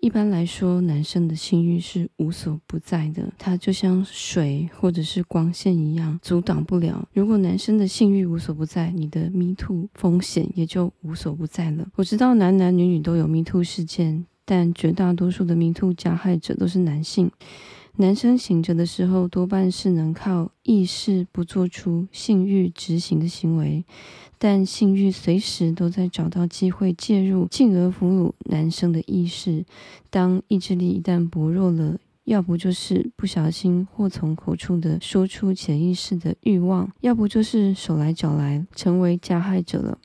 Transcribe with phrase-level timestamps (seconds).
[0.00, 7.06] 一般来说，男生的性欲是无所不在的，它就像水或者是光线一样，阻挡不了。
[7.12, 11.86] 如果男生的性欲无所不在，你的 Me Too 风险也就无所不在了。
[11.96, 17.30] 我知道男男女女都有 Me Too 事件，但绝大多数的 Me Too 加害者都是男性。
[17.96, 23.84] 男生醒着的时候，多半是能靠意识不做出性欲执行的行为。
[24.38, 29.66] 但性欲随时都在找到机会介入，进而俘虏男生的意识。
[30.08, 39.98] 当意志力一旦薄弱了，要不就是不小心祸从口出的说出潜意识的欲望，要不就是手来脚来，成为加害者了。